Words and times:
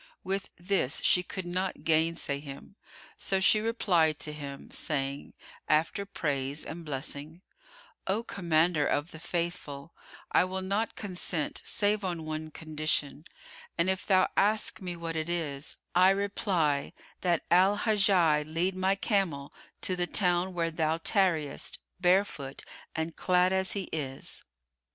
[FN#97] 0.01 0.07
With 0.23 0.49
this 0.57 1.01
she 1.03 1.21
could 1.21 1.45
not 1.45 1.83
gainsay 1.83 2.39
him; 2.39 2.75
so 3.19 3.39
she 3.39 3.59
replied 3.59 4.17
to 4.21 4.33
him, 4.33 4.71
saying 4.71 5.35
(after 5.67 6.07
praise 6.07 6.65
and 6.65 6.83
blessing), 6.83 7.43
"O 8.07 8.23
Commander 8.23 8.87
of 8.87 9.11
the 9.11 9.19
Faithful 9.19 9.93
I 10.31 10.43
will 10.43 10.63
not 10.63 10.95
consent 10.95 11.61
save 11.63 12.03
on 12.03 12.25
one 12.25 12.49
condition, 12.49 13.25
and 13.77 13.91
if 13.91 14.03
thou 14.07 14.27
ask 14.35 14.81
me 14.81 14.95
what 14.95 15.15
it 15.15 15.29
is, 15.29 15.77
I 15.93 16.09
reply 16.09 16.93
that 17.19 17.45
Al 17.51 17.77
Hajjaj 17.77 18.47
lead 18.51 18.75
my 18.75 18.95
camel 18.95 19.53
to 19.81 19.95
the 19.95 20.07
town 20.07 20.55
where 20.55 20.71
thou 20.71 20.97
tarriest 20.97 21.77
barefoot 21.99 22.63
and 22.95 23.15
clad 23.15 23.53
as 23.53 23.73
he 23.73 23.83
is." 23.93 24.41